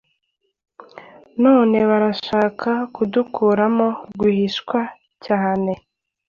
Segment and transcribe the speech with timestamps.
[1.43, 4.79] None barashaka kudukuramo rwihishwa
[5.25, 5.71] cyane